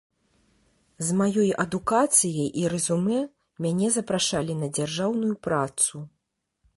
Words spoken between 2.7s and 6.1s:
рэзюмэ мяне запрашалі на дзяржаўную працу.